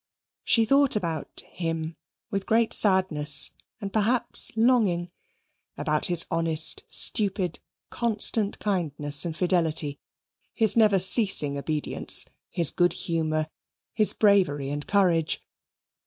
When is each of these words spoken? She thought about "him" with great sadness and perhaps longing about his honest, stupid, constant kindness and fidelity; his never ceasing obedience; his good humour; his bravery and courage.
She 0.43 0.65
thought 0.65 0.95
about 0.95 1.43
"him" 1.51 1.95
with 2.31 2.47
great 2.47 2.73
sadness 2.73 3.51
and 3.79 3.93
perhaps 3.93 4.51
longing 4.55 5.11
about 5.77 6.07
his 6.07 6.25
honest, 6.31 6.81
stupid, 6.87 7.59
constant 7.91 8.57
kindness 8.57 9.25
and 9.25 9.37
fidelity; 9.37 9.99
his 10.55 10.75
never 10.75 10.97
ceasing 10.97 11.55
obedience; 11.55 12.25
his 12.49 12.71
good 12.71 12.93
humour; 12.93 13.47
his 13.93 14.13
bravery 14.13 14.71
and 14.71 14.87
courage. 14.87 15.39